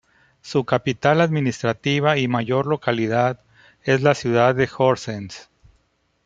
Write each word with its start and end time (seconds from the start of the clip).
Su 0.41 0.65
capital 0.65 1.21
administrativa 1.21 2.17
y 2.17 2.27
mayor 2.27 2.65
localidad 2.65 3.39
es 3.83 4.01
la 4.01 4.15
ciudad 4.15 4.55
de 4.55 4.67
Horsens. 4.75 5.51